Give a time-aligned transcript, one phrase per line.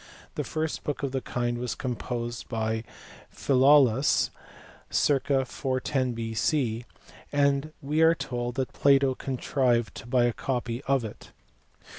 [0.33, 2.83] The first book of the kind was composed by
[3.31, 4.31] Philolaus
[4.89, 5.27] (circ.
[5.27, 6.85] 410 B.C.),
[7.31, 11.29] and we are told that Plato contrived to buy a copy of it.